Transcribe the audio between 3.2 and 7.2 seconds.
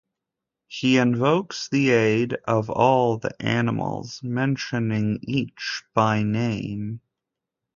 animals, mentioning each by name.